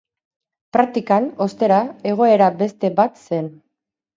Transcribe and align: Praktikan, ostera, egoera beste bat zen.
Praktikan, 0.77 1.27
ostera, 1.45 1.79
egoera 2.15 2.51
beste 2.63 2.95
bat 3.03 3.25
zen. 3.29 3.53